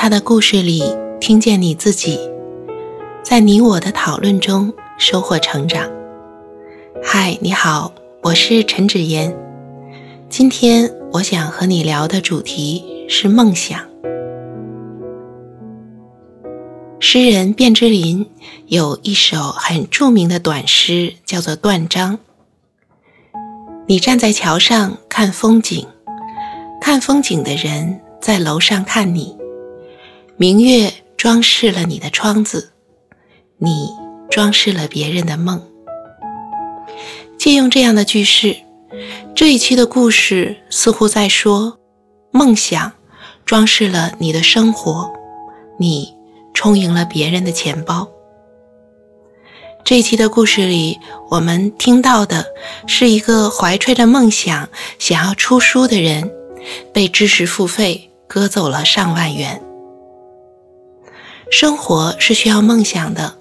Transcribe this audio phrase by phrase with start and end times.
[0.00, 0.80] 他的故事里
[1.20, 2.20] 听见你自己，
[3.20, 5.90] 在你我的讨论中收获成长。
[7.02, 9.36] 嗨，你好，我是陈芷妍。
[10.28, 13.80] 今天我想和你聊的主题是梦想。
[17.00, 18.24] 诗人卞之琳
[18.66, 22.16] 有一首很著名的短诗，叫做《断章》。
[23.88, 25.84] 你站在桥上看风景，
[26.80, 29.36] 看风景的人在楼上看你。
[30.40, 32.70] 明月装饰了你的窗子，
[33.58, 33.88] 你
[34.30, 35.60] 装饰了别人的梦。
[37.36, 38.54] 借用这样的句式，
[39.34, 41.80] 这一期的故事似乎在说：
[42.30, 42.92] 梦想
[43.44, 45.10] 装饰了你的生活，
[45.76, 46.14] 你
[46.54, 48.08] 充盈了别人的钱包。
[49.84, 51.00] 这一期的故事里，
[51.30, 52.46] 我们听到的
[52.86, 54.68] 是一个怀揣着梦想
[55.00, 56.30] 想要出书的人，
[56.94, 59.60] 被知识付费割走了上万元。
[61.50, 63.34] 生活是需要梦想的，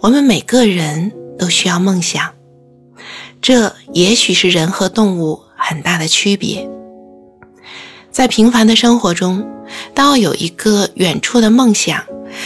[0.00, 2.30] 我们每个人都需要梦想。
[3.42, 6.68] 这也许是人和动物很大的区别。
[8.12, 9.44] 在平凡的生活中，
[9.92, 12.04] 当我有一个远处的梦想，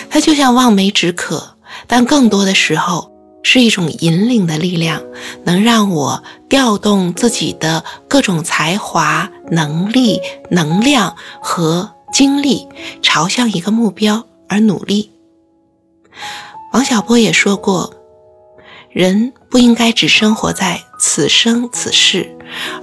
[0.08, 5.02] 它就像望梅止渴，但更多的时候是一种引领的力量，
[5.44, 12.66] 能让我调动自己的各种才华、能力、能量和精力，
[13.02, 14.26] 朝向一个目标。
[14.48, 15.10] 而努力。
[16.72, 17.94] 王小波也说过，
[18.90, 22.36] 人不应该只生活在此生此世，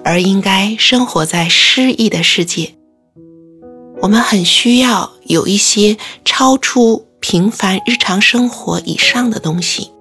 [0.04, 2.76] 而应该生活在诗意的世界。
[4.02, 9.92] 我们很需要有一些超出平凡日常生活以上的东西，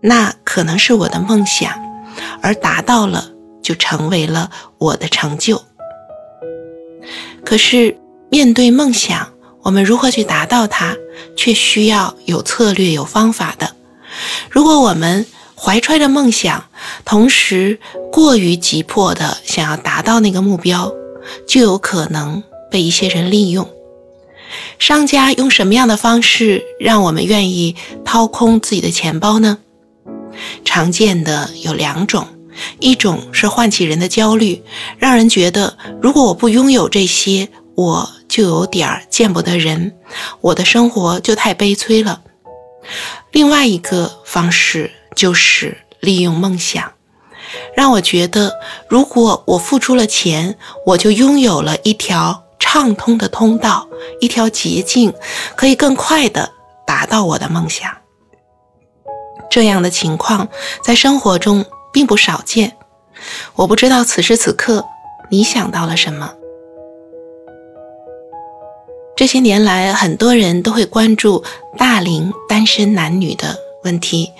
[0.00, 1.72] 那可能是我的梦想，
[2.40, 3.30] 而达到了
[3.62, 5.62] 就成为了我的成就。
[7.44, 7.98] 可是
[8.30, 9.29] 面对梦想，
[9.62, 10.96] 我们如何去达到它，
[11.36, 13.74] 却需要有策略、有方法的。
[14.50, 16.64] 如果我们怀揣着梦想，
[17.04, 17.78] 同时
[18.10, 20.92] 过于急迫的想要达到那个目标，
[21.46, 23.68] 就有可能被一些人利用。
[24.78, 29.58] 商家用什么样的方式让我们愿意掏空自己的钱包呢？
[30.64, 32.26] 常见的有两种，
[32.80, 34.62] 一种是唤起人的焦虑，
[34.98, 37.48] 让人觉得如果我不拥有这些，
[37.80, 38.10] 我。
[38.28, 39.98] 就有点儿见不得人，
[40.40, 42.22] 我的生活就太悲催了。
[43.32, 46.92] 另外一个方式就是利用梦想，
[47.76, 48.54] 让我觉得
[48.88, 53.88] 如果我付出了钱，我就拥有了一条畅通的通道，
[54.20, 55.12] 一条捷径，
[55.56, 56.52] 可以更快的
[56.86, 57.90] 达到我的梦想。
[59.50, 60.48] 这样的情况
[60.84, 62.76] 在生活中并不少见。
[63.56, 64.86] 我不知道此时此刻
[65.30, 66.34] 你想到了什么。
[69.20, 71.44] 这些年来，很多人都会关注
[71.76, 73.54] 大龄单身男女的
[73.84, 74.30] 问题，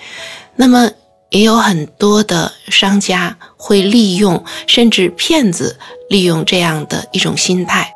[0.55, 0.89] 那么
[1.29, 5.77] 也有很多的商家会利用，甚至骗子
[6.09, 7.93] 利用这样的一种心态。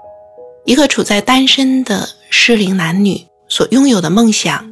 [0.63, 4.72] 一个处在单身的适龄男女所拥有的梦想，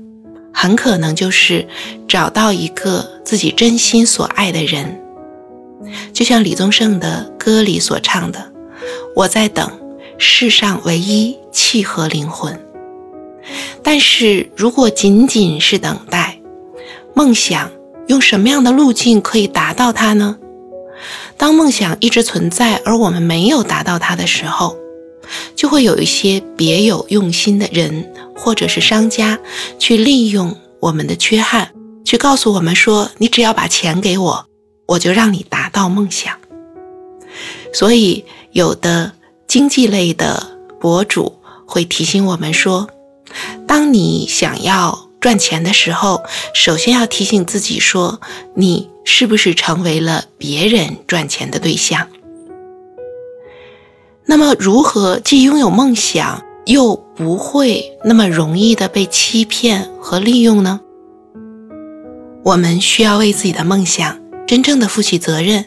[0.54, 1.68] 很可能就是
[2.08, 5.02] 找到一个自己真心所爱的人。
[6.14, 8.52] 就像李宗盛的歌里所唱的
[9.18, 9.68] ：“我在等。”
[10.24, 12.58] 世上唯一契合灵魂，
[13.84, 16.40] 但是如果仅仅是等待，
[17.14, 17.70] 梦想
[18.08, 20.38] 用什么样的路径可以达到它呢？
[21.36, 24.78] 当梦想一直存在，而我们没有达到它的时候，
[25.58, 29.38] 就会有一些别有用心的人或者是商家
[29.78, 31.74] 去利用我们的缺憾，
[32.06, 34.46] 去告诉我们说：“你只要把钱给我，
[34.88, 36.34] 我就让你达到梦想。”
[37.74, 38.24] 所以
[38.54, 39.12] 有的。
[39.54, 41.38] 经济类的博主
[41.68, 42.90] 会提醒我们说
[43.68, 46.24] ：“当你想要赚钱的时候，
[46.56, 48.20] 首先要提醒自己说，
[48.56, 52.08] 你是不是成为了别人赚钱的对象？
[54.26, 60.80] 那么，如何既拥有梦想，又不会那么容易的被欺骗和利用呢？
[62.44, 65.66] 我们需要为自己的梦想真正的负起责任。”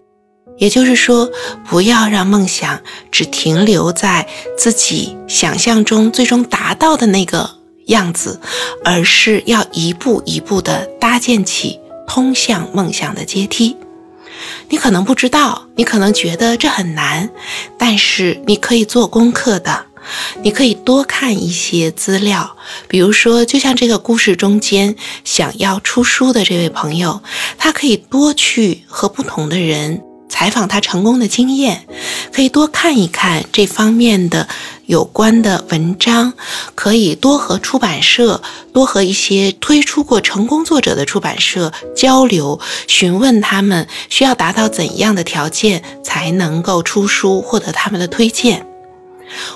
[0.58, 1.30] 也就是说，
[1.68, 2.80] 不要让梦想
[3.10, 4.26] 只停留在
[4.56, 7.50] 自己想象中最终达到的那个
[7.86, 8.40] 样子，
[8.84, 13.76] 而是要一步一步地搭建起通向梦想的阶梯。
[14.68, 17.30] 你可能不知道，你可能觉得这很难，
[17.78, 19.86] 但是你可以做功课的，
[20.42, 22.56] 你可以多看一些资料。
[22.88, 24.94] 比如说，就像这个故事中间
[25.24, 27.22] 想要出书的这位朋友，
[27.56, 30.02] 他可以多去和不同的人。
[30.28, 31.86] 采访他成功的经验，
[32.32, 34.48] 可以多看一看这方面的
[34.86, 36.34] 有关的文章，
[36.74, 38.42] 可以多和出版社、
[38.72, 48.66] 多和一些推出过成功作者的出版社交流，询问他们需要达到怎样的条件才能够出书，获得他们的推荐。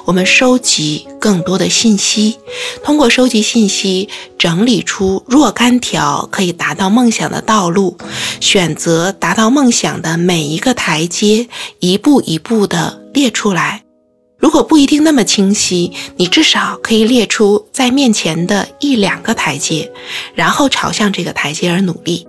[0.04, 2.38] 我们收集更多的信息，
[2.82, 7.96] 通过收集信息整理出若干条可以达到梦想的道路，
[8.40, 11.48] 选择达到梦想的每一个台阶，
[11.78, 13.82] 一步一步地列出来。
[14.38, 19.92] 如果不一定那么清晰，你至少可以列出在面前的一两个台阶，
[20.34, 22.26] 然后朝向这个台阶而努力。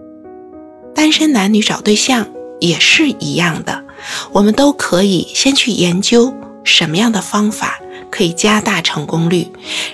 [0.94, 2.27] 单身男女找对象
[2.59, 3.86] 也是一样的，
[4.33, 6.33] 我们都可以先去研究。
[6.63, 7.80] 什么样的方法
[8.12, 9.48] 可以加大成功率，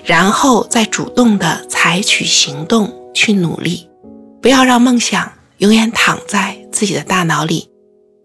[0.03, 3.89] 然后再主动的采取行动去努力，
[4.41, 7.69] 不要让梦想永远躺在自己的大脑里，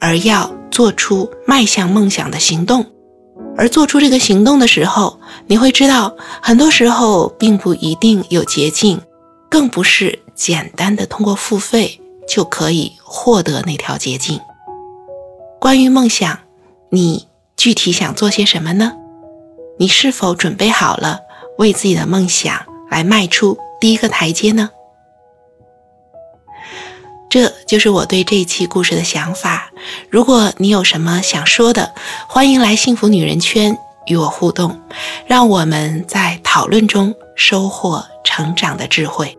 [0.01, 2.85] 而要做出迈向梦想的行动。
[3.57, 9.01] 而做出这个行动的时候，你会知道，很多时候并不一定有捷径，
[9.51, 14.41] 更不是简单的通过付费就可以获得那条捷径。
[15.61, 16.39] 关于梦想，
[16.91, 17.27] 你。
[17.63, 18.95] 具体想做些什么呢？
[19.79, 21.21] 你是否准备好了
[21.59, 24.71] 为自己的梦想来迈出第一个台阶呢？
[27.31, 29.71] 这就是我对这一期故事的想法。
[30.11, 31.95] 如果你有什么想说的，
[32.27, 34.81] 欢迎来幸福女人圈与我互动，
[35.29, 39.39] 让我们在讨论中收获成长的智慧。